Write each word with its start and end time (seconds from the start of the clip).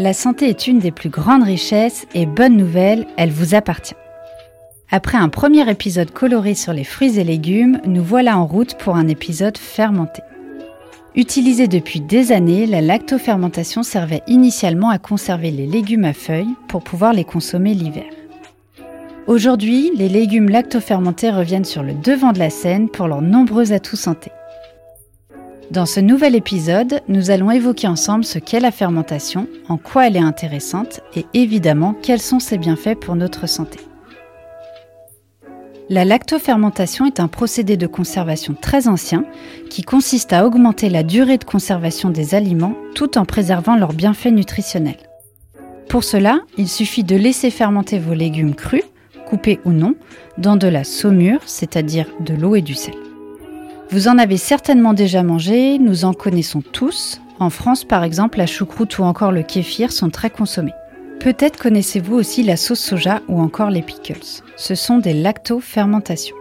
La 0.00 0.12
santé 0.12 0.48
est 0.48 0.66
une 0.66 0.80
des 0.80 0.90
plus 0.90 1.08
grandes 1.08 1.44
richesses 1.44 2.06
et 2.14 2.26
bonne 2.26 2.56
nouvelle, 2.56 3.06
elle 3.16 3.30
vous 3.30 3.54
appartient. 3.54 3.94
Après 4.90 5.16
un 5.16 5.28
premier 5.28 5.70
épisode 5.70 6.10
coloré 6.10 6.56
sur 6.56 6.72
les 6.72 6.82
fruits 6.82 7.20
et 7.20 7.22
légumes, 7.22 7.80
nous 7.86 8.02
voilà 8.02 8.36
en 8.36 8.44
route 8.44 8.74
pour 8.74 8.96
un 8.96 9.06
épisode 9.06 9.56
fermenté. 9.56 10.20
Utilisée 11.14 11.68
depuis 11.68 12.00
des 12.00 12.32
années, 12.32 12.66
la 12.66 12.80
lactofermentation 12.80 13.84
servait 13.84 14.24
initialement 14.26 14.90
à 14.90 14.98
conserver 14.98 15.52
les 15.52 15.66
légumes 15.66 16.06
à 16.06 16.12
feuilles 16.12 16.56
pour 16.66 16.82
pouvoir 16.82 17.12
les 17.12 17.24
consommer 17.24 17.72
l'hiver. 17.72 18.10
Aujourd'hui, 19.28 19.92
les 19.94 20.08
légumes 20.08 20.48
lactofermentés 20.48 21.30
reviennent 21.30 21.64
sur 21.64 21.84
le 21.84 21.94
devant 21.94 22.32
de 22.32 22.40
la 22.40 22.50
scène 22.50 22.88
pour 22.88 23.06
leurs 23.06 23.22
nombreux 23.22 23.72
atouts 23.72 23.94
santé. 23.94 24.32
Dans 25.70 25.86
ce 25.86 25.98
nouvel 25.98 26.34
épisode, 26.34 27.00
nous 27.08 27.30
allons 27.30 27.50
évoquer 27.50 27.88
ensemble 27.88 28.24
ce 28.24 28.38
qu'est 28.38 28.60
la 28.60 28.70
fermentation, 28.70 29.48
en 29.68 29.78
quoi 29.78 30.06
elle 30.06 30.16
est 30.16 30.20
intéressante 30.20 31.00
et 31.16 31.24
évidemment 31.32 31.94
quels 32.02 32.20
sont 32.20 32.38
ses 32.38 32.58
bienfaits 32.58 33.00
pour 33.00 33.16
notre 33.16 33.48
santé. 33.48 33.80
La 35.88 36.04
lactofermentation 36.04 37.06
est 37.06 37.20
un 37.20 37.28
procédé 37.28 37.76
de 37.76 37.86
conservation 37.86 38.54
très 38.58 38.88
ancien 38.88 39.24
qui 39.70 39.82
consiste 39.82 40.32
à 40.32 40.46
augmenter 40.46 40.90
la 40.90 41.02
durée 41.02 41.38
de 41.38 41.44
conservation 41.44 42.10
des 42.10 42.34
aliments 42.34 42.74
tout 42.94 43.18
en 43.18 43.24
préservant 43.24 43.76
leurs 43.76 43.92
bienfaits 43.92 44.32
nutritionnels. 44.32 45.10
Pour 45.88 46.04
cela, 46.04 46.40
il 46.58 46.68
suffit 46.68 47.04
de 47.04 47.16
laisser 47.16 47.50
fermenter 47.50 47.98
vos 47.98 48.14
légumes 48.14 48.54
crus, 48.54 48.84
coupés 49.26 49.60
ou 49.64 49.72
non, 49.72 49.94
dans 50.38 50.56
de 50.56 50.68
la 50.68 50.84
saumure, 50.84 51.40
c'est-à-dire 51.46 52.06
de 52.20 52.34
l'eau 52.34 52.54
et 52.54 52.62
du 52.62 52.74
sel. 52.74 52.94
Vous 53.90 54.08
en 54.08 54.18
avez 54.18 54.36
certainement 54.38 54.94
déjà 54.94 55.22
mangé, 55.22 55.78
nous 55.78 56.04
en 56.04 56.14
connaissons 56.14 56.62
tous. 56.62 57.20
En 57.38 57.50
France, 57.50 57.84
par 57.84 58.02
exemple, 58.02 58.38
la 58.38 58.46
choucroute 58.46 58.98
ou 58.98 59.02
encore 59.04 59.32
le 59.32 59.42
kéfir 59.42 59.92
sont 59.92 60.10
très 60.10 60.30
consommés. 60.30 60.72
Peut-être 61.20 61.58
connaissez-vous 61.58 62.14
aussi 62.14 62.42
la 62.42 62.56
sauce 62.56 62.80
soja 62.80 63.20
ou 63.28 63.40
encore 63.40 63.70
les 63.70 63.82
pickles. 63.82 64.42
Ce 64.56 64.74
sont 64.74 64.98
des 64.98 65.14
lactofermentations. 65.14 66.36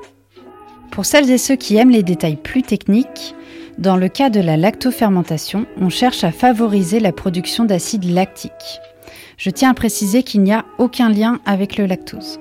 Pour 0.91 1.05
celles 1.05 1.31
et 1.31 1.37
ceux 1.37 1.55
qui 1.55 1.75
aiment 1.75 1.89
les 1.89 2.03
détails 2.03 2.35
plus 2.35 2.63
techniques, 2.63 3.35
dans 3.77 3.97
le 3.97 4.07
cas 4.07 4.29
de 4.29 4.39
la 4.39 4.57
lactofermentation, 4.57 5.65
on 5.79 5.89
cherche 5.89 6.23
à 6.23 6.31
favoriser 6.31 6.99
la 6.99 7.11
production 7.11 7.65
d'acide 7.65 8.05
lactique. 8.05 8.79
Je 9.37 9.49
tiens 9.49 9.71
à 9.71 9.73
préciser 9.73 10.23
qu'il 10.23 10.43
n'y 10.43 10.53
a 10.53 10.65
aucun 10.77 11.09
lien 11.09 11.39
avec 11.45 11.77
le 11.77 11.87
lactose. 11.87 12.39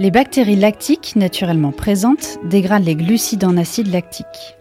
Les 0.00 0.10
bactéries 0.10 0.56
lactiques, 0.56 1.14
naturellement 1.14 1.70
présentes, 1.70 2.38
dégradent 2.42 2.84
les 2.84 2.96
glucides 2.96 3.44
en 3.44 3.56
acide 3.56 3.92
lactique. 3.92 4.56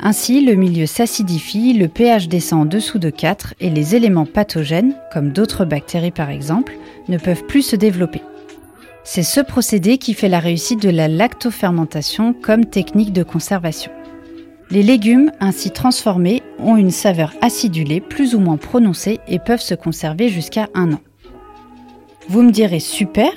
Ainsi, 0.00 0.44
le 0.44 0.56
milieu 0.56 0.86
s'acidifie, 0.86 1.72
le 1.72 1.86
pH 1.86 2.26
descend 2.26 2.62
en 2.62 2.64
dessous 2.64 2.98
de 2.98 3.08
4 3.08 3.54
et 3.60 3.70
les 3.70 3.94
éléments 3.94 4.26
pathogènes, 4.26 4.96
comme 5.12 5.30
d'autres 5.30 5.64
bactéries 5.64 6.10
par 6.10 6.30
exemple, 6.30 6.72
ne 7.08 7.16
peuvent 7.16 7.44
plus 7.44 7.62
se 7.62 7.76
développer. 7.76 8.22
C'est 9.04 9.22
ce 9.22 9.40
procédé 9.40 9.98
qui 9.98 10.14
fait 10.14 10.28
la 10.28 10.40
réussite 10.40 10.82
de 10.82 10.90
la 10.90 11.06
lactofermentation 11.06 12.32
comme 12.32 12.64
technique 12.64 13.12
de 13.12 13.22
conservation. 13.22 13.92
Les 14.72 14.82
légumes 14.82 15.30
ainsi 15.38 15.70
transformés 15.70 16.42
ont 16.58 16.76
une 16.76 16.90
saveur 16.90 17.34
acidulée 17.40 18.00
plus 18.00 18.34
ou 18.34 18.40
moins 18.40 18.56
prononcée 18.56 19.20
et 19.28 19.38
peuvent 19.38 19.60
se 19.60 19.76
conserver 19.76 20.28
jusqu'à 20.28 20.68
un 20.74 20.94
an. 20.94 21.00
Vous 22.28 22.42
me 22.42 22.50
direz 22.50 22.80
super, 22.80 23.30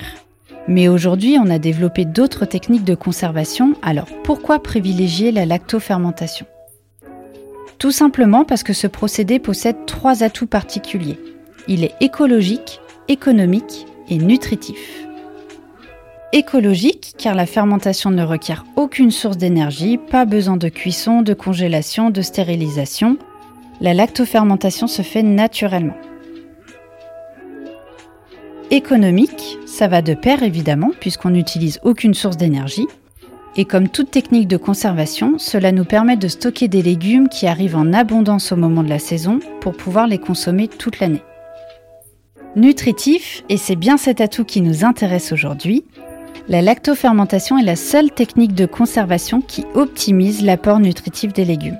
mais 0.68 0.88
aujourd'hui, 0.88 1.38
on 1.40 1.48
a 1.48 1.58
développé 1.58 2.04
d'autres 2.04 2.44
techniques 2.44 2.84
de 2.84 2.94
conservation, 2.94 3.74
alors 3.82 4.08
pourquoi 4.24 4.58
privilégier 4.58 5.30
la 5.32 5.46
lactofermentation? 5.46 6.46
Tout 7.78 7.92
simplement 7.92 8.44
parce 8.44 8.62
que 8.62 8.72
ce 8.72 8.86
procédé 8.86 9.38
possède 9.38 9.86
trois 9.86 10.22
atouts 10.22 10.46
particuliers. 10.46 11.18
Il 11.68 11.84
est 11.84 11.94
écologique, 12.00 12.80
économique 13.08 13.86
et 14.08 14.18
nutritif. 14.18 15.06
Écologique, 16.32 17.14
car 17.18 17.34
la 17.34 17.46
fermentation 17.46 18.10
ne 18.10 18.24
requiert 18.24 18.64
aucune 18.76 19.10
source 19.10 19.36
d'énergie, 19.36 19.98
pas 19.98 20.24
besoin 20.24 20.56
de 20.56 20.68
cuisson, 20.68 21.22
de 21.22 21.34
congélation, 21.34 22.10
de 22.10 22.22
stérilisation. 22.22 23.18
La 23.80 23.94
lactofermentation 23.94 24.86
se 24.86 25.02
fait 25.02 25.22
naturellement. 25.22 25.96
Économique, 28.70 29.58
ça 29.76 29.88
va 29.88 30.00
de 30.00 30.14
pair 30.14 30.42
évidemment, 30.42 30.90
puisqu'on 31.00 31.28
n'utilise 31.28 31.80
aucune 31.82 32.14
source 32.14 32.38
d'énergie. 32.38 32.86
Et 33.56 33.66
comme 33.66 33.90
toute 33.90 34.10
technique 34.10 34.48
de 34.48 34.56
conservation, 34.56 35.34
cela 35.36 35.70
nous 35.70 35.84
permet 35.84 36.16
de 36.16 36.28
stocker 36.28 36.66
des 36.66 36.80
légumes 36.80 37.28
qui 37.28 37.46
arrivent 37.46 37.76
en 37.76 37.92
abondance 37.92 38.52
au 38.52 38.56
moment 38.56 38.82
de 38.82 38.88
la 38.88 38.98
saison 38.98 39.38
pour 39.60 39.76
pouvoir 39.76 40.06
les 40.06 40.16
consommer 40.16 40.66
toute 40.66 40.98
l'année. 40.98 41.22
Nutritif, 42.54 43.44
et 43.50 43.58
c'est 43.58 43.76
bien 43.76 43.98
cet 43.98 44.22
atout 44.22 44.44
qui 44.44 44.62
nous 44.62 44.82
intéresse 44.82 45.30
aujourd'hui, 45.30 45.84
la 46.48 46.62
lactofermentation 46.62 47.58
est 47.58 47.64
la 47.64 47.76
seule 47.76 48.10
technique 48.10 48.54
de 48.54 48.64
conservation 48.64 49.42
qui 49.42 49.66
optimise 49.74 50.42
l'apport 50.42 50.80
nutritif 50.80 51.34
des 51.34 51.44
légumes. 51.44 51.78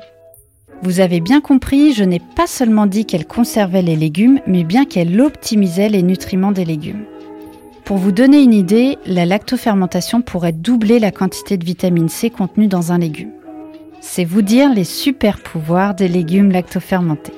Vous 0.83 1.01
avez 1.01 1.21
bien 1.21 1.41
compris, 1.41 1.95
je 1.95 2.05
n'ai 2.05 2.21
pas 2.21 2.47
seulement 2.47 2.85
dit 2.85 3.07
qu'elle 3.07 3.27
conservait 3.27 3.81
les 3.81 3.97
légumes, 3.97 4.41
mais 4.47 4.65
bien 4.65 4.85
qu'elle 4.85 5.19
optimisait 5.19 5.89
les 5.89 6.03
nutriments 6.03 6.53
des 6.53 6.67
légumes. 6.67 7.07
Pour 7.87 7.99
vous 7.99 8.11
donner 8.11 8.43
une 8.43 8.53
idée, 8.53 8.99
la 9.07 9.25
lactofermentation 9.25 10.21
pourrait 10.21 10.51
doubler 10.51 10.99
la 10.99 11.13
quantité 11.13 11.57
de 11.57 11.65
vitamine 11.65 12.09
C 12.09 12.31
contenue 12.31 12.67
dans 12.67 12.91
un 12.91 12.99
légume. 12.99 13.31
C'est 14.01 14.25
vous 14.25 14.43
dire 14.43 14.75
les 14.75 14.83
super 14.83 15.39
pouvoirs 15.39 15.95
des 15.95 16.09
légumes 16.09 16.51
lactofermentés. 16.51 17.33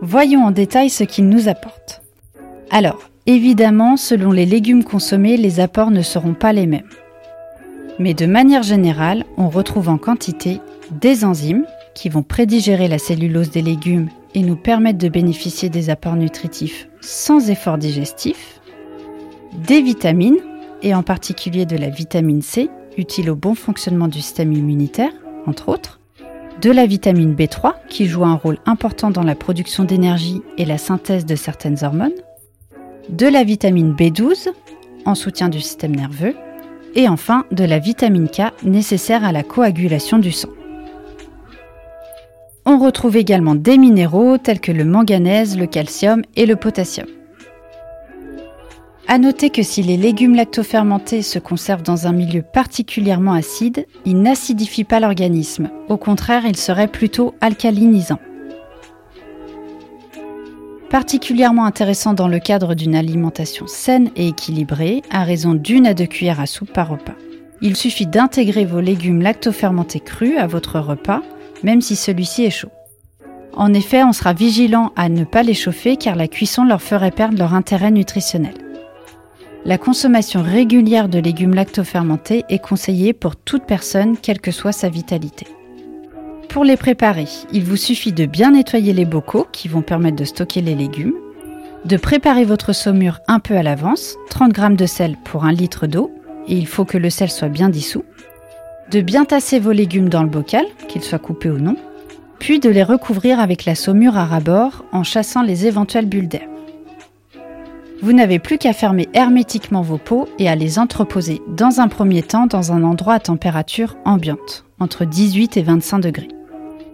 Voyons 0.00 0.46
en 0.46 0.50
détail 0.50 0.88
ce 0.88 1.04
qu'ils 1.04 1.28
nous 1.28 1.46
apportent. 1.46 2.00
Alors, 2.70 3.10
évidemment, 3.26 3.98
selon 3.98 4.32
les 4.32 4.46
légumes 4.46 4.82
consommés, 4.82 5.36
les 5.36 5.60
apports 5.60 5.90
ne 5.90 6.00
seront 6.00 6.32
pas 6.32 6.54
les 6.54 6.66
mêmes. 6.66 6.88
Mais 7.98 8.14
de 8.14 8.24
manière 8.24 8.62
générale, 8.62 9.26
on 9.36 9.50
retrouve 9.50 9.90
en 9.90 9.98
quantité 9.98 10.58
des 10.90 11.26
enzymes, 11.26 11.66
qui 11.94 12.08
vont 12.08 12.22
prédigérer 12.22 12.88
la 12.88 12.98
cellulose 12.98 13.50
des 13.50 13.60
légumes 13.60 14.08
et 14.34 14.40
nous 14.40 14.56
permettre 14.56 14.98
de 14.98 15.08
bénéficier 15.10 15.68
des 15.68 15.90
apports 15.90 16.16
nutritifs 16.16 16.88
sans 17.02 17.50
effort 17.50 17.76
digestif, 17.76 18.57
des 19.52 19.82
vitamines, 19.82 20.38
et 20.82 20.94
en 20.94 21.02
particulier 21.02 21.66
de 21.66 21.76
la 21.76 21.88
vitamine 21.88 22.42
C, 22.42 22.70
utile 22.96 23.30
au 23.30 23.36
bon 23.36 23.54
fonctionnement 23.54 24.08
du 24.08 24.20
système 24.20 24.52
immunitaire, 24.52 25.12
entre 25.46 25.68
autres, 25.68 26.00
de 26.60 26.70
la 26.70 26.86
vitamine 26.86 27.34
B3, 27.34 27.74
qui 27.88 28.06
joue 28.06 28.24
un 28.24 28.34
rôle 28.34 28.58
important 28.66 29.10
dans 29.10 29.22
la 29.22 29.34
production 29.34 29.84
d'énergie 29.84 30.42
et 30.56 30.64
la 30.64 30.78
synthèse 30.78 31.24
de 31.24 31.36
certaines 31.36 31.82
hormones, 31.82 32.12
de 33.08 33.26
la 33.26 33.44
vitamine 33.44 33.94
B12, 33.94 34.48
en 35.04 35.14
soutien 35.14 35.48
du 35.48 35.60
système 35.60 35.94
nerveux, 35.94 36.34
et 36.94 37.08
enfin 37.08 37.44
de 37.52 37.64
la 37.64 37.78
vitamine 37.78 38.28
K 38.28 38.52
nécessaire 38.64 39.24
à 39.24 39.32
la 39.32 39.42
coagulation 39.42 40.18
du 40.18 40.32
sang. 40.32 40.48
On 42.66 42.78
retrouve 42.78 43.16
également 43.16 43.54
des 43.54 43.78
minéraux 43.78 44.36
tels 44.36 44.60
que 44.60 44.72
le 44.72 44.84
manganèse, 44.84 45.56
le 45.56 45.66
calcium 45.66 46.22
et 46.36 46.44
le 46.44 46.56
potassium. 46.56 47.06
À 49.10 49.16
noter 49.16 49.48
que 49.48 49.62
si 49.62 49.82
les 49.82 49.96
légumes 49.96 50.34
lactofermentés 50.34 51.22
se 51.22 51.38
conservent 51.38 51.82
dans 51.82 52.06
un 52.06 52.12
milieu 52.12 52.42
particulièrement 52.42 53.32
acide, 53.32 53.86
ils 54.04 54.20
n'acidifient 54.20 54.84
pas 54.84 55.00
l'organisme. 55.00 55.70
Au 55.88 55.96
contraire, 55.96 56.44
ils 56.44 56.56
seraient 56.56 56.88
plutôt 56.88 57.34
alcalinisants. 57.40 58.20
Particulièrement 60.90 61.64
intéressant 61.64 62.12
dans 62.12 62.28
le 62.28 62.38
cadre 62.38 62.74
d'une 62.74 62.94
alimentation 62.94 63.66
saine 63.66 64.10
et 64.14 64.28
équilibrée, 64.28 65.02
à 65.10 65.24
raison 65.24 65.54
d'une 65.54 65.86
à 65.86 65.94
deux 65.94 66.06
cuillères 66.06 66.40
à 66.40 66.46
soupe 66.46 66.72
par 66.72 66.88
repas. 66.88 67.16
Il 67.62 67.76
suffit 67.76 68.06
d'intégrer 68.06 68.66
vos 68.66 68.80
légumes 68.80 69.22
lactofermentés 69.22 70.00
crus 70.00 70.36
à 70.38 70.46
votre 70.46 70.78
repas 70.78 71.22
même 71.62 71.80
si 71.80 71.96
celui-ci 71.96 72.44
est 72.44 72.50
chaud. 72.50 72.70
En 73.54 73.74
effet, 73.74 74.04
on 74.04 74.12
sera 74.12 74.32
vigilant 74.32 74.92
à 74.96 75.08
ne 75.08 75.24
pas 75.24 75.42
les 75.42 75.54
chauffer 75.54 75.96
car 75.96 76.14
la 76.14 76.28
cuisson 76.28 76.64
leur 76.64 76.82
ferait 76.82 77.10
perdre 77.10 77.38
leur 77.38 77.54
intérêt 77.54 77.90
nutritionnel. 77.90 78.54
La 79.64 79.76
consommation 79.76 80.42
régulière 80.42 81.08
de 81.08 81.18
légumes 81.18 81.54
lactofermentés 81.54 82.44
est 82.48 82.60
conseillée 82.60 83.12
pour 83.12 83.36
toute 83.36 83.64
personne, 83.64 84.16
quelle 84.16 84.40
que 84.40 84.52
soit 84.52 84.72
sa 84.72 84.88
vitalité. 84.88 85.46
Pour 86.48 86.64
les 86.64 86.76
préparer, 86.76 87.26
il 87.52 87.64
vous 87.64 87.76
suffit 87.76 88.12
de 88.12 88.24
bien 88.24 88.52
nettoyer 88.52 88.92
les 88.92 89.04
bocaux 89.04 89.46
qui 89.52 89.68
vont 89.68 89.82
permettre 89.82 90.16
de 90.16 90.24
stocker 90.24 90.62
les 90.62 90.74
légumes, 90.74 91.14
de 91.84 91.96
préparer 91.96 92.44
votre 92.44 92.72
saumure 92.72 93.20
un 93.26 93.40
peu 93.40 93.56
à 93.56 93.62
l'avance, 93.62 94.16
30 94.30 94.56
g 94.56 94.68
de 94.70 94.86
sel 94.86 95.16
pour 95.24 95.44
1 95.44 95.52
litre 95.52 95.86
d'eau, 95.86 96.10
et 96.46 96.56
il 96.56 96.66
faut 96.66 96.84
que 96.84 96.96
le 96.96 97.10
sel 97.10 97.30
soit 97.30 97.48
bien 97.48 97.68
dissous, 97.68 98.04
de 98.90 99.00
bien 99.00 99.24
tasser 99.24 99.58
vos 99.58 99.72
légumes 99.72 100.08
dans 100.08 100.22
le 100.22 100.30
bocal, 100.30 100.64
qu'ils 100.88 101.02
soient 101.02 101.18
coupés 101.18 101.50
ou 101.50 101.58
non, 101.58 101.76
puis 102.38 102.60
de 102.60 102.70
les 102.70 102.84
recouvrir 102.84 103.40
avec 103.40 103.64
la 103.64 103.74
saumure 103.74 104.16
à 104.16 104.24
rabord 104.24 104.84
en 104.92 105.02
chassant 105.02 105.42
les 105.42 105.66
éventuelles 105.66 106.06
bulles 106.06 106.28
d'air. 106.28 106.48
Vous 108.00 108.12
n'avez 108.12 108.38
plus 108.38 108.58
qu'à 108.58 108.72
fermer 108.72 109.08
hermétiquement 109.12 109.82
vos 109.82 109.98
pots 109.98 110.28
et 110.38 110.48
à 110.48 110.54
les 110.54 110.78
entreposer 110.78 111.42
dans 111.48 111.80
un 111.80 111.88
premier 111.88 112.22
temps 112.22 112.46
dans 112.46 112.70
un 112.70 112.84
endroit 112.84 113.14
à 113.14 113.18
température 113.18 113.96
ambiante, 114.04 114.64
entre 114.78 115.04
18 115.04 115.56
et 115.56 115.62
25 115.62 115.98
degrés. 115.98 116.28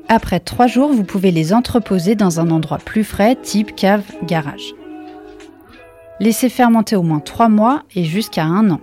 Après 0.09 0.41
3 0.41 0.67
jours, 0.67 0.93
vous 0.93 1.05
pouvez 1.05 1.31
les 1.31 1.53
entreposer 1.53 2.15
dans 2.15 2.41
un 2.41 2.51
endroit 2.51 2.79
plus 2.79 3.05
frais, 3.05 3.37
type 3.37 3.75
cave, 3.75 4.05
garage. 4.23 4.75
Laissez 6.21 6.49
fermenter 6.49 6.97
au 6.97 7.03
moins 7.03 7.21
3 7.21 7.51
mois 7.51 7.83
et 7.95 8.05
jusqu'à 8.05 8.45
1 8.45 8.71
an. 8.71 8.81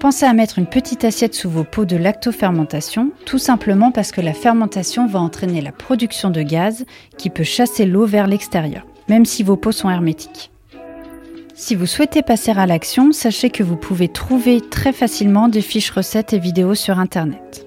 Pensez 0.00 0.26
à 0.26 0.34
mettre 0.34 0.58
une 0.58 0.66
petite 0.66 1.04
assiette 1.04 1.34
sous 1.34 1.48
vos 1.48 1.64
pots 1.64 1.86
de 1.86 1.96
lactofermentation, 1.96 3.10
tout 3.24 3.38
simplement 3.38 3.90
parce 3.90 4.12
que 4.12 4.20
la 4.20 4.34
fermentation 4.34 5.06
va 5.06 5.20
entraîner 5.20 5.62
la 5.62 5.72
production 5.72 6.28
de 6.28 6.42
gaz 6.42 6.84
qui 7.16 7.30
peut 7.30 7.42
chasser 7.42 7.86
l'eau 7.86 8.04
vers 8.04 8.26
l'extérieur, 8.26 8.86
même 9.08 9.24
si 9.24 9.42
vos 9.42 9.56
pots 9.56 9.72
sont 9.72 9.88
hermétiques. 9.88 10.50
Si 11.60 11.74
vous 11.74 11.84
souhaitez 11.84 12.22
passer 12.22 12.52
à 12.52 12.64
l'action, 12.64 13.12
sachez 13.12 13.50
que 13.50 13.62
vous 13.62 13.76
pouvez 13.76 14.08
trouver 14.08 14.62
très 14.62 14.94
facilement 14.94 15.46
des 15.46 15.60
fiches 15.60 15.90
recettes 15.90 16.32
et 16.32 16.38
vidéos 16.38 16.74
sur 16.74 16.98
Internet. 16.98 17.66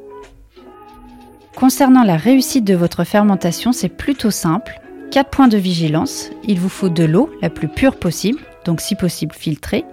Concernant 1.55 2.03
la 2.03 2.17
réussite 2.17 2.65
de 2.65 2.73
votre 2.73 3.03
fermentation, 3.03 3.71
c'est 3.71 3.95
plutôt 3.95 4.31
simple. 4.31 4.81
4 5.11 5.29
points 5.29 5.47
de 5.47 5.59
vigilance. 5.59 6.31
Il 6.43 6.59
vous 6.59 6.69
faut 6.69 6.89
de 6.89 7.03
l'eau 7.03 7.29
la 7.43 7.51
plus 7.51 7.67
pure 7.67 7.97
possible, 7.97 8.39
donc 8.65 8.81
si 8.81 8.95
possible 8.95 9.35
filtrée, 9.35 9.85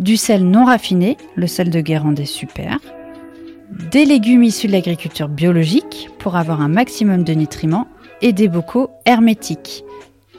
du 0.00 0.16
sel 0.16 0.44
non 0.44 0.64
raffiné, 0.64 1.16
le 1.36 1.46
sel 1.46 1.70
de 1.70 1.80
Guérande 1.80 2.18
est 2.18 2.26
super, 2.26 2.80
des 3.92 4.06
légumes 4.06 4.42
issus 4.42 4.66
de 4.66 4.72
l'agriculture 4.72 5.28
biologique 5.28 6.10
pour 6.18 6.34
avoir 6.34 6.60
un 6.60 6.68
maximum 6.68 7.22
de 7.22 7.34
nutriments 7.34 7.86
et 8.22 8.32
des 8.32 8.48
bocaux 8.48 8.90
hermétiques, 9.04 9.84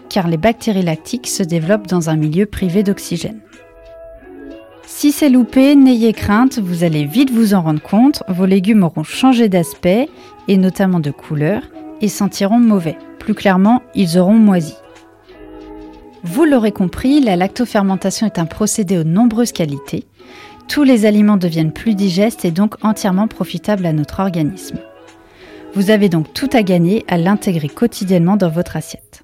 car 0.09 0.27
les 0.27 0.37
bactéries 0.37 0.83
lactiques 0.83 1.27
se 1.27 1.43
développent 1.43 1.87
dans 1.87 2.09
un 2.09 2.15
milieu 2.15 2.45
privé 2.45 2.83
d'oxygène. 2.83 3.39
Si 4.85 5.11
c'est 5.11 5.29
loupé, 5.29 5.75
n'ayez 5.75 6.13
crainte, 6.13 6.59
vous 6.59 6.83
allez 6.83 7.05
vite 7.05 7.29
vous 7.29 7.53
en 7.53 7.61
rendre 7.61 7.81
compte, 7.81 8.23
vos 8.29 8.45
légumes 8.45 8.83
auront 8.83 9.03
changé 9.03 9.49
d'aspect 9.49 10.07
et 10.47 10.57
notamment 10.57 10.99
de 10.99 11.11
couleur 11.11 11.61
et 12.01 12.07
sentiront 12.07 12.59
mauvais. 12.59 12.97
Plus 13.19 13.33
clairement, 13.33 13.81
ils 13.95 14.17
auront 14.17 14.37
moisi. 14.37 14.75
Vous 16.23 16.45
l'aurez 16.45 16.71
compris, 16.71 17.21
la 17.21 17.35
lactofermentation 17.35 18.25
est 18.25 18.39
un 18.39 18.45
procédé 18.45 18.97
aux 18.97 19.03
nombreuses 19.03 19.51
qualités. 19.51 20.05
Tous 20.67 20.83
les 20.83 21.05
aliments 21.05 21.37
deviennent 21.37 21.71
plus 21.71 21.95
digestes 21.95 22.43
et 22.43 22.51
donc 22.51 22.75
entièrement 22.81 23.27
profitables 23.27 23.85
à 23.85 23.93
notre 23.93 24.19
organisme. 24.19 24.77
Vous 25.73 25.91
avez 25.91 26.09
donc 26.09 26.33
tout 26.33 26.49
à 26.53 26.63
gagner 26.63 27.05
à 27.07 27.17
l'intégrer 27.17 27.69
quotidiennement 27.69 28.35
dans 28.35 28.49
votre 28.49 28.75
assiette. 28.75 29.23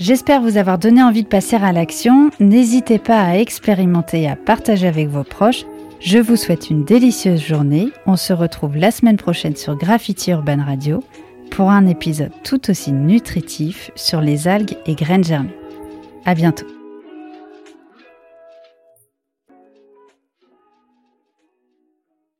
J'espère 0.00 0.40
vous 0.40 0.56
avoir 0.56 0.78
donné 0.78 1.02
envie 1.02 1.24
de 1.24 1.28
passer 1.28 1.56
à 1.56 1.72
l'action. 1.72 2.30
N'hésitez 2.40 2.98
pas 2.98 3.20
à 3.22 3.36
expérimenter 3.36 4.22
et 4.22 4.30
à 4.30 4.34
partager 4.34 4.88
avec 4.88 5.08
vos 5.08 5.24
proches. 5.24 5.66
Je 6.00 6.16
vous 6.16 6.36
souhaite 6.36 6.70
une 6.70 6.86
délicieuse 6.86 7.44
journée. 7.44 7.90
On 8.06 8.16
se 8.16 8.32
retrouve 8.32 8.78
la 8.78 8.92
semaine 8.92 9.18
prochaine 9.18 9.56
sur 9.56 9.76
Graffiti 9.76 10.30
Urban 10.30 10.64
Radio 10.64 11.04
pour 11.50 11.68
un 11.68 11.86
épisode 11.86 12.32
tout 12.44 12.70
aussi 12.70 12.92
nutritif 12.92 13.90
sur 13.94 14.22
les 14.22 14.48
algues 14.48 14.78
et 14.86 14.94
graines 14.94 15.24
germées. 15.24 15.54
À 16.24 16.34
bientôt. 16.34 16.79